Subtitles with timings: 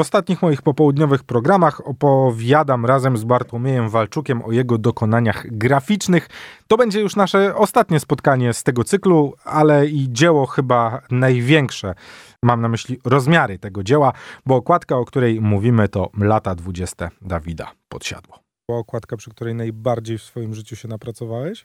[0.00, 6.28] W ostatnich moich popołudniowych programach opowiadam razem z Bartłomiejem Walczukiem o jego dokonaniach graficznych.
[6.68, 11.94] To będzie już nasze ostatnie spotkanie z tego cyklu, ale i dzieło chyba największe.
[12.42, 14.12] Mam na myśli rozmiary tego dzieła,
[14.46, 18.39] bo okładka, o której mówimy, to lata 20 Dawida Podsiadło
[18.78, 21.64] okładka, przy której najbardziej w swoim życiu się napracowałeś?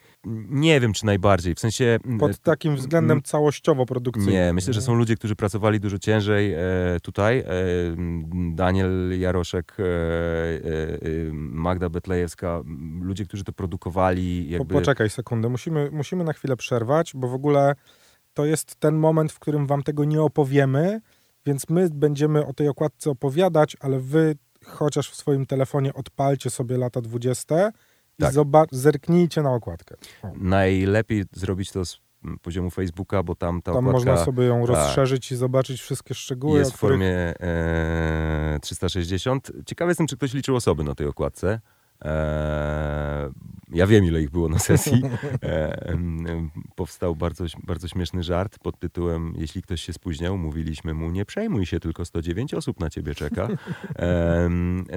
[0.50, 1.56] Nie wiem, czy najbardziej.
[1.56, 2.00] W sensie...
[2.20, 4.34] Pod e, takim względem całościowo produkcyjnym.
[4.34, 6.60] Nie, myślę, że są ludzie, którzy pracowali dużo ciężej e,
[7.02, 7.40] tutaj.
[7.40, 7.46] E,
[8.56, 11.00] Daniel Jaroszek, e, e, e
[11.34, 12.62] Magda Betlejewska,
[13.02, 14.50] ludzie, którzy to produkowali.
[14.50, 14.74] Jakby...
[14.74, 17.76] Poczekaj sekundę, musimy, musimy na chwilę przerwać, bo w ogóle
[18.34, 21.02] to jest ten moment, w którym wam tego nie opowiemy,
[21.46, 24.36] więc my będziemy o tej okładce opowiadać, ale wy
[24.68, 27.72] chociaż w swoim telefonie odpalcie sobie lata 20
[28.20, 28.68] i tak.
[28.72, 29.96] zerknijcie na okładkę.
[30.24, 30.32] O.
[30.36, 32.00] Najlepiej zrobić to z
[32.42, 36.60] poziomu Facebooka, bo tam ta tam można sobie ją tak, rozszerzyć i zobaczyć wszystkie szczegóły.
[36.60, 39.52] Jest w formie e, 360.
[39.66, 41.60] Ciekawy jestem, czy ktoś liczył osoby na tej okładce.
[42.06, 43.32] E,
[43.72, 45.02] ja wiem, ile ich było na sesji.
[45.44, 45.98] E,
[46.76, 51.66] powstał bardzo, bardzo śmieszny żart pod tytułem Jeśli ktoś się spóźniał, mówiliśmy mu nie przejmuj
[51.66, 53.48] się, tylko 109 osób na ciebie czeka.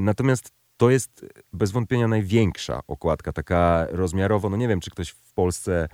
[0.01, 5.33] Natomiast to jest bez wątpienia największa okładka, taka rozmiarowo, no nie wiem, czy ktoś w
[5.33, 5.89] Polsce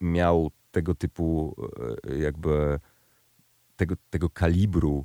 [0.00, 1.56] miał tego typu
[2.10, 2.80] e, jakby
[3.76, 5.04] tego, tego kalibru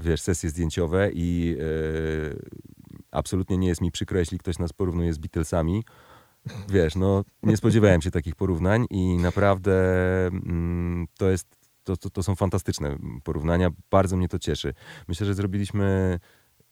[0.00, 1.56] wiesz, sesje zdjęciowe i
[3.10, 5.84] absolutnie nie jest mi przykro, jeśli ktoś nas porównuje z Beatlesami.
[6.68, 9.72] Wiesz, no nie spodziewałem się takich porównań i naprawdę
[10.26, 11.46] mm, to jest,
[11.84, 13.70] to, to, to są fantastyczne porównania.
[13.90, 14.74] Bardzo mnie to cieszy.
[15.08, 16.18] Myślę, że zrobiliśmy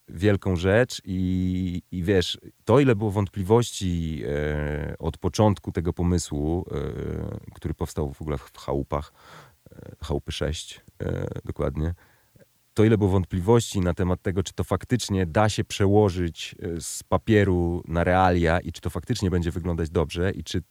[0.08, 7.54] wielką rzecz i, i wiesz, to ile było wątpliwości e, od początku tego pomysłu, e,
[7.54, 9.12] który powstał w ogóle w chałupach,
[9.72, 11.94] e, chałupy 6 e, dokładnie,
[12.74, 17.02] to ile było wątpliwości na temat tego, czy to faktycznie da się przełożyć e, z
[17.02, 20.62] papieru na realia i czy to faktycznie będzie wyglądać dobrze i czy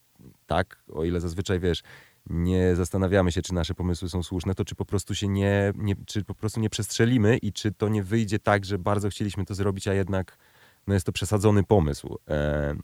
[0.45, 1.83] tak, o ile zazwyczaj wiesz,
[2.29, 5.95] nie zastanawiamy się, czy nasze pomysły są słuszne, to czy po prostu się nie, nie
[6.05, 9.55] czy po prostu nie przestrzelimy i czy to nie wyjdzie tak, że bardzo chcieliśmy to
[9.55, 10.37] zrobić, a jednak
[10.87, 12.17] no jest to przesadzony pomysł.
[12.29, 12.75] E,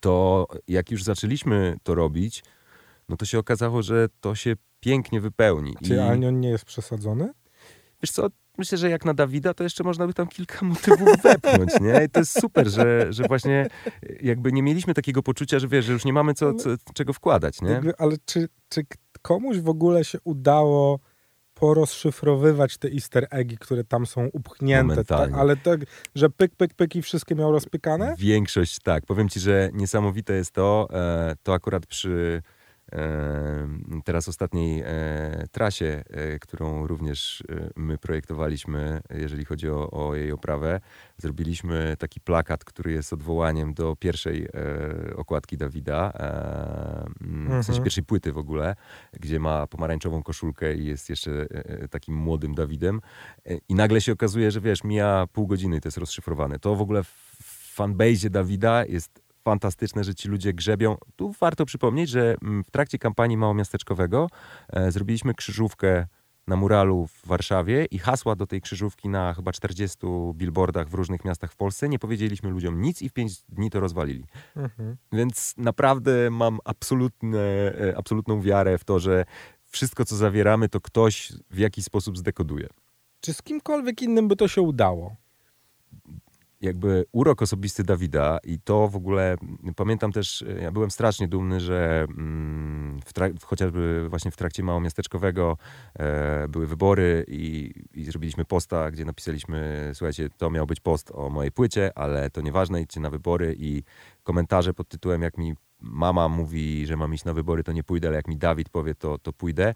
[0.00, 2.44] to jak już zaczęliśmy to robić,
[3.08, 5.74] no to się okazało, że to się pięknie wypełni.
[5.84, 6.32] Czy I...
[6.32, 7.32] nie jest przesadzony?
[8.04, 8.28] Wiesz co,
[8.58, 12.04] myślę, że jak na Dawida, to jeszcze można by tam kilka motywów wepchnąć, nie?
[12.04, 13.66] I to jest super, że, że właśnie
[14.22, 17.62] jakby nie mieliśmy takiego poczucia, że wiesz, że już nie mamy co, co czego wkładać,
[17.62, 17.80] nie?
[17.98, 18.82] Ale czy, czy
[19.22, 21.00] komuś w ogóle się udało
[21.54, 25.32] porozszyfrowywać te easter eggi, które tam są upchnięte, tak?
[25.32, 25.80] ale tak,
[26.14, 28.14] że pyk, pyk, pyk i wszystkie miał rozpykane?
[28.18, 29.06] Większość tak.
[29.06, 32.42] Powiem ci, że niesamowite jest to, e, to akurat przy
[34.04, 40.32] teraz ostatniej e, trasie, e, którą również e, my projektowaliśmy, jeżeli chodzi o, o, jej
[40.32, 40.80] oprawę,
[41.18, 44.48] zrobiliśmy taki plakat, który jest odwołaniem do pierwszej
[45.16, 46.12] okładki Dawida,
[47.20, 47.82] w sensie mhm.
[47.84, 48.76] pierwszej płyty w ogóle,
[49.12, 51.46] gdzie ma pomarańczową koszulkę i jest jeszcze
[51.90, 53.00] takim młodym Dawidem.
[53.68, 56.58] I nagle się okazuje, że wiesz, mija pół godziny i to jest rozszyfrowane.
[56.58, 57.34] To w ogóle w
[57.74, 60.96] fanbase Dawida jest fantastyczne, że ci ludzie grzebią.
[61.16, 64.28] Tu warto przypomnieć, że mm, w trakcie kampanii małomiasteczkowego
[64.72, 66.06] e, zrobiliśmy krzyżówkę
[66.46, 69.98] na muralu w Warszawie i hasła do tej krzyżówki na chyba 40
[70.34, 71.88] billboardach w różnych miastach w Polsce.
[71.88, 74.24] Nie powiedzieliśmy ludziom nic i w 5 dni to rozwalili.
[74.56, 74.96] Mhm.
[75.12, 79.24] Więc naprawdę mam absolutne, e, absolutną wiarę w to, że
[79.66, 82.68] wszystko, co zawieramy, to ktoś w jakiś sposób zdekoduje.
[83.20, 85.16] Czy z kimkolwiek innym by to się udało?
[86.64, 89.36] Jakby urok osobisty Dawida i to w ogóle,
[89.76, 93.00] pamiętam też, ja byłem strasznie dumny, że mm,
[93.38, 95.56] w chociażby właśnie w trakcie małomiasteczkowego
[95.98, 101.30] e, były wybory i, i, zrobiliśmy posta, gdzie napisaliśmy, słuchajcie, to miał być post o
[101.30, 103.82] mojej płycie, ale to nieważne, idźcie na wybory i
[104.22, 108.08] komentarze pod tytułem, jak mi mama mówi, że mam iść na wybory, to nie pójdę,
[108.08, 109.74] ale jak mi Dawid powie, to, to pójdę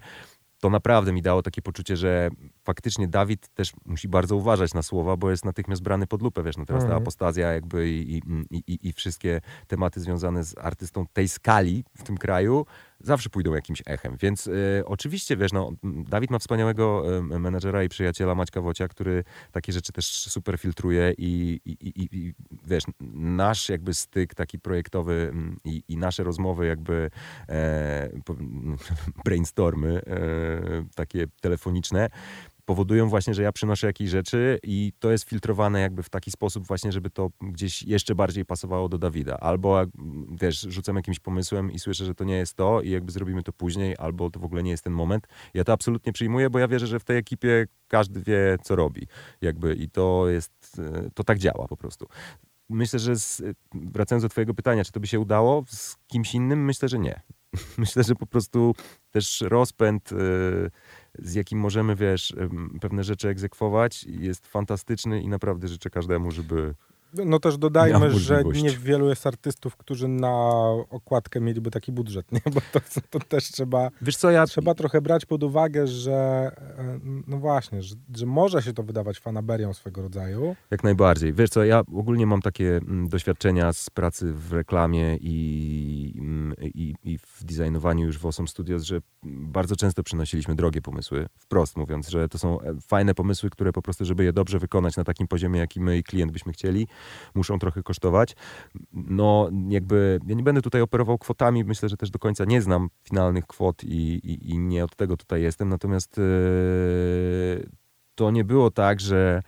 [0.59, 2.29] to naprawdę mi dało takie poczucie, że
[2.63, 6.57] faktycznie Dawid też musi bardzo uważać na słowa, bo jest natychmiast brany pod lupę, wiesz,
[6.57, 7.01] no teraz ta mhm.
[7.01, 8.21] apostazja jakby i, i,
[8.67, 12.65] i, i wszystkie tematy związane z artystą tej skali w tym kraju
[13.01, 14.17] zawsze pójdą jakimś echem.
[14.21, 19.23] Więc y, oczywiście, wiesz, no, Dawid ma wspaniałego y, menadżera i przyjaciela Maćka Wocia, który
[19.51, 22.33] takie rzeczy też super filtruje i, i,
[22.67, 22.83] wiesz,
[23.13, 25.33] nasz jakby styk taki projektowy
[25.63, 27.09] i, i nasze rozmowy jakby
[27.49, 28.09] e,
[29.25, 30.48] brainstormy e,
[30.95, 32.09] takie telefoniczne
[32.69, 36.67] powodują właśnie, że ja przynoszę jakieś rzeczy i to jest filtrowane jakby w taki sposób
[36.67, 39.37] właśnie, żeby to gdzieś jeszcze bardziej pasowało do Dawida.
[39.37, 39.81] Albo
[40.31, 43.53] wiesz, rzucam jakimś pomysłem i słyszę, że to nie jest to i jakby zrobimy to
[43.53, 45.27] później, albo to w ogóle nie jest ten moment.
[45.53, 49.07] Ja to absolutnie przyjmuję, bo ja wierzę, że w tej ekipie każdy wie, co robi.
[49.41, 52.07] Jakby i to jest, e, to tak działa po prostu.
[52.69, 53.41] Myślę, że z,
[53.73, 56.65] wracając do twojego pytania, czy to by się udało z kimś innym?
[56.65, 57.21] Myślę, że nie.
[57.77, 58.75] Myślę, że po prostu
[59.11, 60.15] też rozpęd, e,
[61.19, 62.35] z jakim możemy, wiesz,
[62.81, 66.75] pewne rzeczy egzekwować, jest fantastyczny i naprawdę życzę każdemu, żeby
[67.13, 72.41] no też dodajmy, że nie wielu jest artystów, którzy na okładkę mieliby taki budżet, nie?
[72.53, 72.79] Bo to,
[73.09, 74.45] to też trzeba, Wiesz co, ja...
[74.45, 76.11] trzeba trochę brać pod uwagę, że
[76.77, 80.55] e, no właśnie, że, że może się to wydawać fanaberią swego rodzaju.
[80.71, 81.33] Jak najbardziej.
[81.33, 86.95] Wiesz co, ja ogólnie mam takie mm, doświadczenia z pracy w reklamie i, mm, i,
[87.03, 92.09] i w designowaniu już w Awesome Studios, że bardzo często przynosiliśmy drogie pomysły, wprost mówiąc,
[92.09, 95.27] że to są e, fajne pomysły, które po prostu, żeby je dobrze wykonać na takim
[95.27, 96.87] poziomie, jaki my i klient byśmy chcieli,
[97.35, 98.35] muszą trochę kosztować.
[98.93, 102.89] No jakby, ja nie będę tutaj operował kwotami, myślę, że też do końca nie znam
[103.03, 107.69] finalnych kwot i, i, i nie od tego tutaj jestem, natomiast yy,
[108.15, 109.41] to nie było tak, że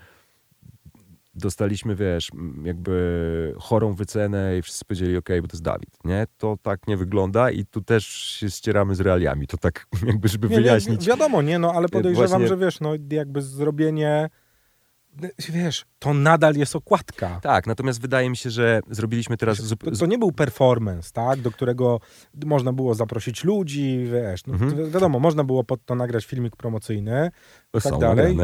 [1.35, 2.31] dostaliśmy, wiesz,
[2.63, 6.27] jakby chorą wycenę i wszyscy powiedzieli, ok, bo to jest Dawid, nie?
[6.37, 10.49] To tak nie wygląda i tu też się ścieramy z realiami, to tak jakby, żeby
[10.49, 11.01] nie, wyjaśnić.
[11.01, 12.47] Nie, wiadomo, nie, no ale podejrzewam, Właśnie...
[12.47, 14.29] że wiesz, no jakby zrobienie
[15.49, 17.39] wiesz, to nadal jest okładka.
[17.43, 19.61] Tak, natomiast wydaje mi się, że zrobiliśmy teraz...
[19.79, 21.99] To, to nie był performance, tak, do którego
[22.45, 24.91] można było zaprosić ludzi, wiesz, no, mhm.
[24.91, 27.31] wiadomo, można było pod to nagrać filmik promocyjny
[27.77, 28.37] i tak dalej.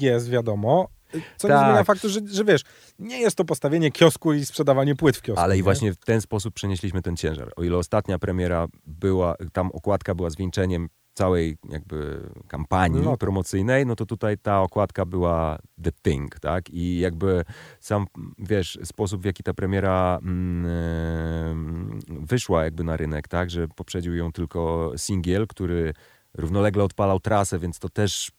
[0.00, 0.88] Jest, wiadomo,
[1.36, 1.56] co tak.
[1.60, 2.62] nie zmienia faktu, że, że wiesz,
[2.98, 5.40] nie jest to postawienie kiosku i sprzedawanie płyt w kiosku.
[5.40, 5.60] Ale nie?
[5.60, 7.52] i właśnie w ten sposób przenieśliśmy ten ciężar.
[7.56, 10.88] O ile ostatnia premiera była, tam okładka była zwieńczeniem
[11.18, 13.16] całej jakby kampanii no.
[13.16, 16.70] promocyjnej, no to tutaj ta okładka była The Thing, tak?
[16.70, 17.44] I jakby
[17.80, 18.06] sam,
[18.38, 23.50] wiesz, sposób w jaki ta premiera mm, wyszła jakby na rynek, tak?
[23.50, 25.94] Że poprzedził ją tylko singiel, który
[26.34, 28.30] równolegle odpalał trasę, więc to też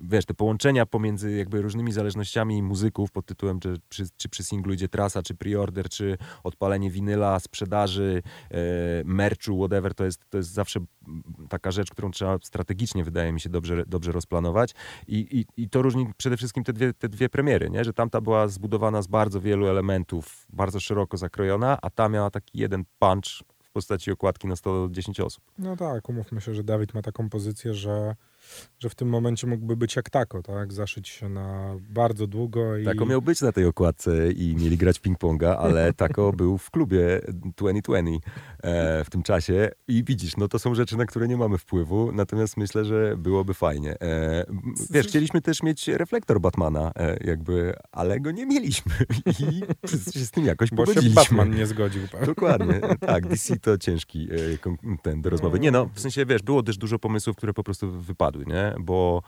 [0.00, 4.72] wiesz, te połączenia pomiędzy jakby różnymi zależnościami muzyków pod tytułem, czy przy, czy przy singlu
[4.72, 8.56] idzie trasa, czy preorder, czy odpalenie winyla, sprzedaży, e,
[9.04, 10.80] merchu, whatever, to jest, to jest zawsze
[11.48, 14.74] taka rzecz, którą trzeba strategicznie, wydaje mi się, dobrze, dobrze rozplanować
[15.08, 17.84] i, i, i to różni przede wszystkim te dwie, te dwie premiery, nie?
[17.84, 22.58] że tamta była zbudowana z bardzo wielu elementów, bardzo szeroko zakrojona, a ta miała taki
[22.58, 25.44] jeden punch w postaci okładki na 110 osób.
[25.58, 28.14] No tak, umówmy się, że Dawid ma taką pozycję, że
[28.78, 30.72] że w tym momencie mógłby być jak tako, tak?
[30.72, 32.76] Zaszyć się na bardzo długo.
[32.76, 32.84] I...
[32.84, 37.20] Tako miał być na tej okładce i mieli grać ping-ponga, ale Tako był w klubie
[37.28, 38.30] 2020
[38.62, 42.12] e, w tym czasie i widzisz, no to są rzeczy, na które nie mamy wpływu,
[42.12, 44.00] natomiast myślę, że byłoby fajnie.
[44.00, 44.44] E,
[44.90, 48.92] wiesz, chcieliśmy też mieć reflektor Batmana, e, jakby, ale go nie mieliśmy
[49.40, 49.60] i
[49.90, 51.10] się z tym jakoś Bo pogodziliśmy.
[51.10, 52.02] się Batman nie zgodził.
[52.08, 52.26] Pewnie.
[52.26, 54.28] Dokładnie, tak, DC to ciężki
[55.02, 55.60] ten do rozmowy.
[55.60, 58.74] Nie no, w sensie, wiesz, było też dużo pomysłów, które po prostu wypadły nie?
[58.80, 59.22] Bo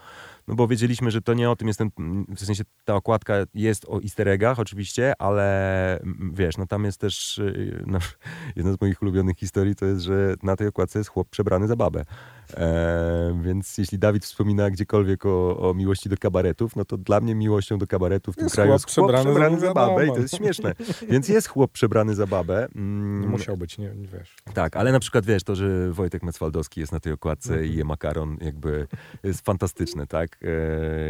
[0.48, 1.90] no bo wiedzieliśmy, że to nie o tym jest ten,
[2.28, 6.00] w sensie ta okładka jest o easter eggach oczywiście, ale
[6.32, 7.98] wiesz, no tam jest też, y, no,
[8.56, 11.76] jedna z moich ulubionych historii to jest, że na tej okładce jest chłop przebrany za
[11.76, 12.04] babę.
[12.56, 17.34] E, więc jeśli Dawid wspomina gdziekolwiek o, o, miłości do kabaretów, no to dla mnie
[17.34, 20.18] miłością do kabaretu w tym jest kraju jest chłop przebrany, przebrany za, babę i to
[20.18, 20.72] jest śmieszne.
[21.10, 22.68] Więc jest chłop przebrany za babę.
[22.74, 23.30] Mm.
[23.30, 24.36] Musiał być, nie, nie, wiesz.
[24.54, 27.72] Tak, ale na przykład wiesz, to, że Wojtek Mecwaldowski jest na tej okładce mm -hmm.
[27.72, 28.86] i je makaron, jakby
[29.22, 30.38] jest fantastyczne, tak?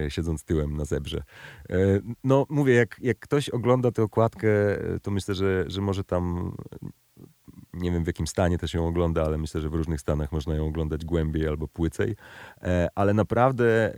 [0.06, 1.22] e, siedząc tyłem na zebrze.
[1.70, 1.76] E,
[2.24, 4.48] no mówię, jak, jak ktoś ogląda tę okładkę,
[5.02, 6.54] to myślę, że, że może tam
[7.76, 10.54] nie wiem w jakim stanie też ją ogląda, ale myślę, że w różnych stanach można
[10.54, 12.16] ją oglądać głębiej albo płycej.
[12.62, 13.94] E, ale naprawdę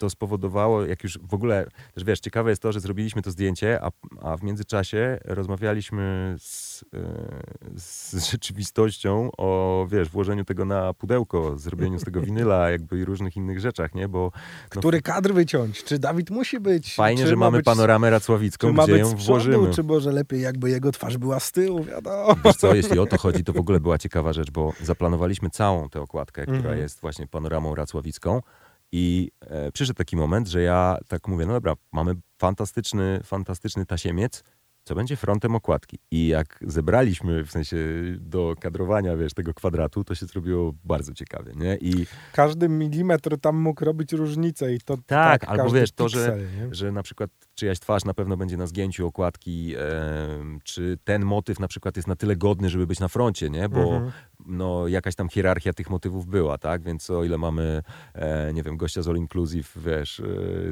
[0.00, 3.80] to spowodowało, jak już w ogóle, też wiesz, ciekawe jest to, że zrobiliśmy to zdjęcie,
[3.82, 3.90] a,
[4.22, 6.98] a w międzyczasie rozmawialiśmy z, e,
[7.76, 13.36] z rzeczywistością o, wiesz, włożeniu tego na pudełko, zrobieniu z tego winyla, jakby i różnych
[13.36, 14.32] innych rzeczach, nie, bo...
[14.74, 15.84] No, Który kadr wyciąć?
[15.84, 16.94] Czy Dawid musi być?
[16.94, 19.74] Fajnie, że mamy być, panoramę racławicką, gdzie ją przodu, włożymy.
[19.74, 22.36] Czy może lepiej, jakby jego twarz była z tyłu, wiadomo.
[22.44, 25.88] Wiesz co, jeśli o to chodzi, to w ogóle była ciekawa rzecz, bo zaplanowaliśmy całą
[25.88, 26.78] tę okładkę, która mhm.
[26.78, 28.42] jest właśnie panoramą racławicką,
[28.92, 34.44] i e, przyszedł taki moment, że ja tak mówię, no dobra, mamy fantastyczny, fantastyczny tasiemiec,
[34.84, 35.98] co będzie frontem okładki.
[36.10, 37.76] I jak zebraliśmy, w sensie
[38.18, 41.76] do kadrowania, wiesz, tego kwadratu, to się zrobiło bardzo ciekawie, nie?
[41.76, 42.06] I...
[42.32, 46.38] Każdy milimetr tam mógł robić różnicę i to tak, tak albo wiesz, to, że,
[46.70, 49.80] że na przykład czyjaś twarz na pewno będzie na zgięciu okładki, e,
[50.64, 53.68] czy ten motyw na przykład jest na tyle godny, żeby być na froncie, nie?
[53.68, 54.12] Bo mhm
[54.46, 56.82] no, jakaś tam hierarchia tych motywów była, tak?
[56.82, 57.82] Więc o ile mamy,
[58.14, 60.24] e, nie wiem, gościa z All Inclusive, wiesz, e,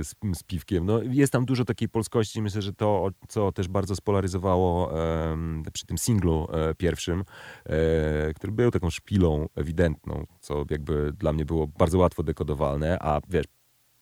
[0.05, 2.43] z, z, piwkiem, no jest tam dużo takiej polskości.
[2.43, 5.37] Myślę, że to, co też bardzo spolaryzowało e,
[5.73, 7.25] przy tym singlu e, pierwszym,
[7.67, 13.21] e, który był taką szpilą ewidentną, co jakby dla mnie było bardzo łatwo dekodowalne, a
[13.29, 13.47] wiesz,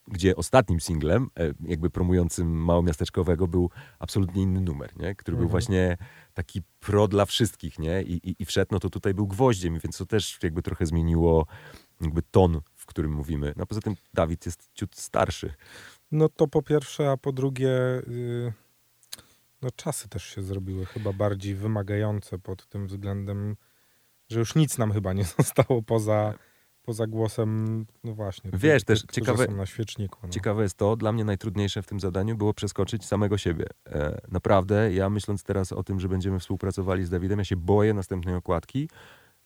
[0.09, 5.15] gdzie ostatnim singlem, e, jakby promującym małomiasteczkowego, był absolutnie inny numer, nie?
[5.15, 5.39] który mhm.
[5.39, 5.97] był właśnie
[6.35, 8.03] taki pro dla wszystkich, nie?
[8.03, 11.47] I, i, I wszedł, no to tutaj był gwoździem, więc to też jakby trochę zmieniło
[12.01, 13.53] jakby ton, w którym mówimy.
[13.57, 15.55] No poza tym Dawid jest ciut starszy.
[16.13, 17.69] No to po pierwsze, a po drugie,
[18.07, 18.53] yy,
[19.63, 23.57] no czasy też się zrobiły chyba bardziej wymagające pod tym względem,
[24.29, 26.35] że już nic nam chyba nie zostało poza
[26.87, 28.51] poza głosem, no właśnie.
[28.55, 30.19] Wiesz, tych, też ciekawe, na świeczniku.
[30.23, 30.29] No.
[30.29, 33.67] ciekawe jest to, dla mnie najtrudniejsze w tym zadaniu było przeskoczyć samego siebie.
[33.87, 37.95] E, naprawdę, ja myśląc teraz o tym, że będziemy współpracowali z Dawidem, ja się boję
[37.95, 38.89] następnej okładki,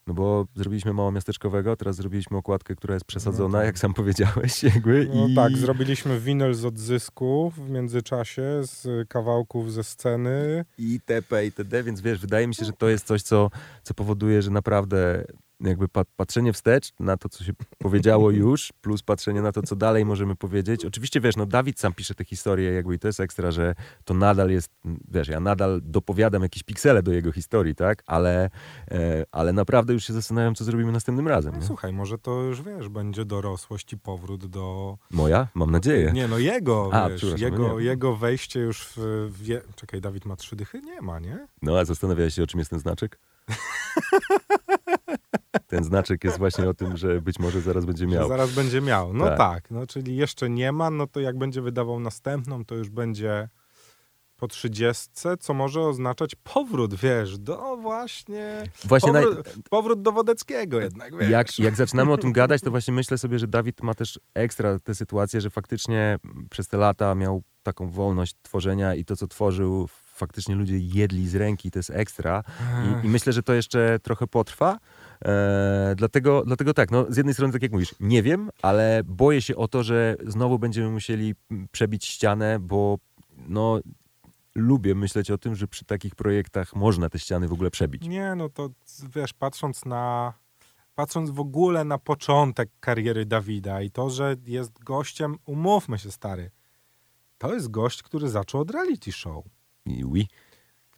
[0.07, 3.67] no bo zrobiliśmy mało miasteczkowego, teraz zrobiliśmy okładkę, która jest przesadzona, no tak.
[3.67, 4.63] jak sam powiedziałeś.
[4.75, 5.35] Jakby, no i...
[5.35, 10.65] tak, zrobiliśmy winyl z odzysku w międzyczasie, z kawałków ze sceny.
[10.79, 13.51] I TP, i TD, więc wiesz, wydaje mi się, że to jest coś, co,
[13.83, 15.25] co powoduje, że naprawdę
[15.61, 15.87] jakby
[16.17, 20.37] patrzenie wstecz na to, co się powiedziało już, plus patrzenie na to, co dalej możemy
[20.37, 20.85] powiedzieć.
[20.85, 23.75] Oczywiście, wiesz, no Dawid sam pisze te historie jakby i to jest ekstra, że
[24.05, 24.71] to nadal jest,
[25.09, 28.03] wiesz, ja nadal dopowiadam jakieś piksele do jego historii, tak?
[28.07, 28.51] Ale,
[28.91, 31.55] e, ale naprawdę już się zastanawiam, co zrobimy następnym razem.
[31.55, 34.99] No, słuchaj, może to już, wiesz, będzie dorosłość i powrót do...
[35.11, 35.49] Moja?
[35.55, 36.13] Mam nadzieję.
[36.13, 39.31] Nie, no jego, A, wiesz, jego, no jego wejście już w...
[39.31, 39.75] w...
[39.75, 40.81] Czekaj, Dawid ma trzy dychy?
[40.81, 41.47] Nie ma, nie?
[41.63, 43.19] No, a zastanawiałeś się, o czym jest ten znaczek?
[45.71, 48.23] Ten znaczek jest właśnie o tym, że być może zaraz będzie miał.
[48.23, 49.15] Że zaraz będzie miał.
[49.15, 49.39] No tak.
[49.39, 49.71] tak.
[49.71, 53.49] no czyli jeszcze nie ma, no to jak będzie wydawał następną, to już będzie
[54.37, 58.63] po trzydziestce, co może oznaczać powrót, wiesz, do właśnie...
[58.85, 59.55] właśnie powrót, naj...
[59.71, 61.31] powrót do Wodeckiego jednak, wiesz.
[61.31, 64.79] Jak, jak zaczynamy o tym gadać, to właśnie myślę sobie, że Dawid ma też ekstra
[64.79, 66.19] tę sytuację, że faktycznie
[66.51, 69.89] przez te lata miał taką wolność tworzenia i to, co tworzył,
[70.21, 72.45] faktycznie ludzie jedli z ręki, to jest ekstra.
[73.03, 74.79] I, i myślę, że to jeszcze trochę potrwa.
[75.25, 79.43] E, dlatego, dlatego tak, no, z jednej strony, tak jak mówisz, nie wiem, ale boję
[79.43, 81.35] się o to, że znowu będziemy musieli
[81.73, 82.99] przebić ścianę, bo
[83.49, 83.81] no,
[84.55, 88.09] lubię myśleć o tym, że przy takich projektach można te ściany w ogóle przebić.
[88.09, 88.71] Nie, no to
[89.15, 90.33] wiesz, patrząc na
[90.95, 96.51] patrząc w ogóle na początek kariery Dawida i to, że jest gościem, umówmy się stary,
[97.39, 99.45] to jest gość, który zaczął od reality show.
[99.87, 100.29] I oui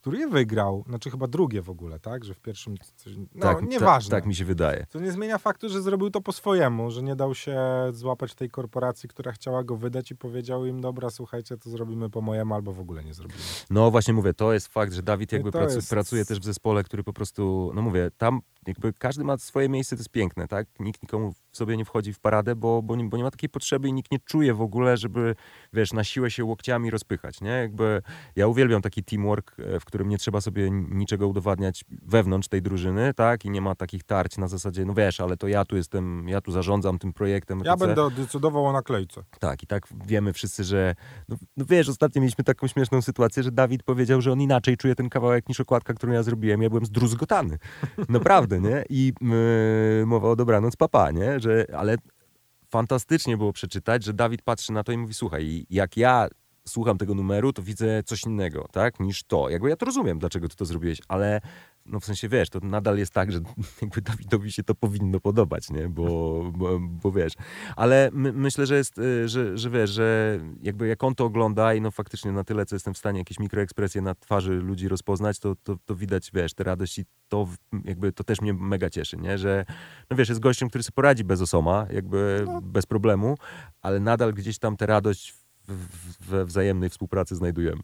[0.02, 2.24] który je wygrał, znaczy chyba drugie w ogóle, tak?
[2.24, 2.74] Że w pierwszym.
[2.96, 4.10] Coś, no, tak, nieważne.
[4.10, 4.86] Tak, tak mi się wydaje.
[4.90, 7.60] To nie zmienia faktu, że zrobił to po swojemu, że nie dał się
[7.92, 12.20] złapać tej korporacji, która chciała go wydać i powiedział im, dobra, słuchajcie, to zrobimy po
[12.20, 13.40] mojemu, albo w ogóle nie zrobimy.
[13.70, 15.90] No właśnie mówię, to jest fakt, że Dawid jakby pracu, jest...
[15.90, 19.96] pracuje też w zespole, który po prostu, no mówię, tam jakby każdy ma swoje miejsce,
[19.96, 20.66] to jest piękne, tak?
[20.80, 23.88] Nikt nikomu sobie nie wchodzi w paradę, bo, bo, nie, bo nie ma takiej potrzeby
[23.88, 25.34] i nikt nie czuje w ogóle, żeby,
[25.72, 27.50] wiesz, na siłę się łokciami rozpychać, nie?
[27.50, 28.02] Jakby
[28.36, 33.14] ja uwielbiam taki teamwork, e, w którym nie trzeba sobie niczego udowadniać wewnątrz tej drużyny,
[33.14, 33.44] tak?
[33.44, 36.40] I nie ma takich tarć na zasadzie, no wiesz, ale to ja tu jestem, ja
[36.40, 37.62] tu zarządzam tym projektem.
[37.64, 39.24] Ja będę decydował o naklejce.
[39.38, 40.94] Tak, i tak wiemy wszyscy, że,
[41.28, 44.94] no, no wiesz, ostatnio mieliśmy taką śmieszną sytuację, że Dawid powiedział, że on inaczej czuje
[44.94, 46.62] ten kawałek niż okładka, którą ja zrobiłem.
[46.62, 47.58] Ja byłem zdruzgotany.
[48.08, 48.84] Naprawdę, nie?
[48.88, 49.12] I
[50.00, 51.40] yy, mowa o dobranoc papa, nie?
[51.42, 51.96] Że, ale
[52.70, 56.28] fantastycznie było przeczytać, że Dawid patrzy na to i mówi, słuchaj, jak ja
[56.68, 59.48] słucham tego numeru, to widzę coś innego, tak, niż to.
[59.48, 61.40] Jakby ja to rozumiem, dlaczego ty to zrobiłeś, ale
[61.86, 63.40] no w sensie, wiesz, to nadal jest tak, że
[63.82, 67.32] jakby Dawidowi się to powinno podobać, nie, bo, bo, bo wiesz.
[67.76, 71.74] Ale my, myślę, że jest, y, że, że wiesz, że jakby jak on to ogląda
[71.74, 75.38] i no faktycznie na tyle, co jestem w stanie jakieś mikroekspresje na twarzy ludzi rozpoznać,
[75.38, 77.48] to, to, to widać, wiesz, te radości, to
[77.84, 79.64] jakby to też mnie mega cieszy, nie, że
[80.10, 82.60] no wiesz, jest gościem, który sobie poradzi bez osoma, jakby no.
[82.62, 83.36] bez problemu,
[83.82, 85.41] ale nadal gdzieś tam tę radość
[86.20, 87.82] we wzajemnej współpracy znajdujemy.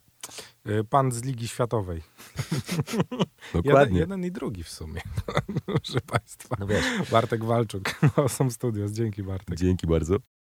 [0.68, 2.02] Y, pan z Ligi Światowej.
[3.54, 3.80] Dokładnie.
[3.80, 5.00] Jeden, jeden, i drugi w sumie,
[5.66, 6.56] proszę Państwa.
[6.58, 7.10] No wiesz.
[7.10, 7.82] Bartek Walczuk,
[8.16, 8.92] Awesome Studios.
[8.92, 9.58] Dzięki Bartek.
[9.58, 10.16] Dzięki bardzo.